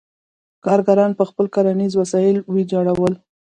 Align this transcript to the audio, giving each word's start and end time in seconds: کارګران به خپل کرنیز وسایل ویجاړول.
کارګران 0.65 1.11
به 1.17 1.23
خپل 1.29 1.45
کرنیز 1.55 1.93
وسایل 2.01 2.37
ویجاړول. 2.53 3.13